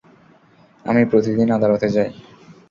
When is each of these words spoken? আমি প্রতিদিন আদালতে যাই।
আমি 0.85 1.01
প্রতিদিন 1.05 1.47
আদালতে 1.51 1.87
যাই। 1.89 2.09